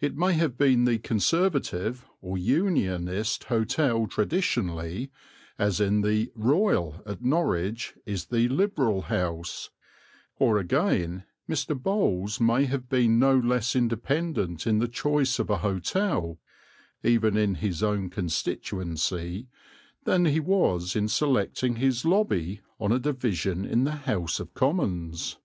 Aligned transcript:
It 0.00 0.16
may 0.16 0.32
have 0.32 0.58
been 0.58 0.86
the 0.86 0.98
Conservative 0.98 2.04
or 2.20 2.36
Unionist 2.36 3.44
hotel 3.44 4.08
traditionally, 4.08 5.12
as 5.56 5.78
the 5.78 6.32
"Royal" 6.34 7.00
at 7.06 7.22
Norwich 7.22 7.94
is 8.04 8.24
the 8.24 8.48
Liberal 8.48 9.02
House; 9.02 9.70
or 10.36 10.58
again, 10.58 11.22
Mr. 11.48 11.80
Bowles 11.80 12.40
may 12.40 12.64
have 12.64 12.88
been 12.88 13.20
no 13.20 13.38
less 13.38 13.76
independent 13.76 14.66
in 14.66 14.80
the 14.80 14.88
choice 14.88 15.38
of 15.38 15.48
a 15.48 15.58
hotel, 15.58 16.40
even 17.04 17.36
in 17.36 17.54
his 17.54 17.84
own 17.84 18.10
constituency, 18.10 19.46
than 20.02 20.24
he 20.24 20.40
was 20.40 20.96
in 20.96 21.06
selecting 21.06 21.76
his 21.76 22.04
lobby 22.04 22.62
on 22.80 22.90
a 22.90 22.98
division 22.98 23.64
in 23.64 23.84
the 23.84 23.92
House 23.92 24.40
of 24.40 24.54
Commons. 24.54 25.36